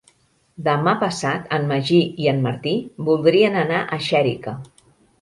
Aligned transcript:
Demà 0.67 0.93
passat 1.03 1.53
en 1.59 1.69
Magí 1.73 2.01
i 2.25 2.31
en 2.33 2.43
Martí 2.49 2.75
voldrien 3.13 3.63
anar 3.69 3.87
a 3.99 4.05
Xèrica. 4.11 4.61